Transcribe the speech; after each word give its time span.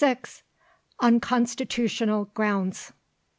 ON 0.99 1.19
CONSTITUTIONAL 1.19 2.25
GROUNDS. 2.33 2.91